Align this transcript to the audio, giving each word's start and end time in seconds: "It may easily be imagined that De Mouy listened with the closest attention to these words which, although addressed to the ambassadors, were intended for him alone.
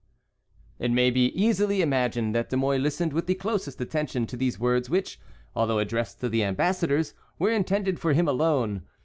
"It 0.79 0.89
may 0.89 1.09
easily 1.09 1.75
be 1.77 1.81
imagined 1.83 2.33
that 2.33 2.49
De 2.49 2.57
Mouy 2.57 2.79
listened 2.79 3.13
with 3.13 3.27
the 3.27 3.35
closest 3.35 3.79
attention 3.79 4.25
to 4.25 4.35
these 4.35 4.57
words 4.59 4.89
which, 4.89 5.19
although 5.55 5.77
addressed 5.77 6.19
to 6.21 6.27
the 6.29 6.43
ambassadors, 6.43 7.13
were 7.37 7.51
intended 7.51 7.99
for 7.99 8.13
him 8.13 8.27
alone. 8.27 8.81